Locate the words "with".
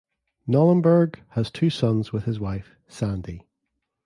2.11-2.23